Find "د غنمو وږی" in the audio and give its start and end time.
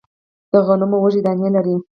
0.51-1.21